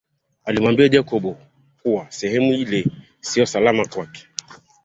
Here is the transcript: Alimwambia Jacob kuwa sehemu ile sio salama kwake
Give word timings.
Alimwambia 0.45 0.89
Jacob 0.89 1.35
kuwa 1.83 2.11
sehemu 2.11 2.53
ile 2.53 2.85
sio 3.19 3.45
salama 3.45 3.85
kwake 3.87 4.27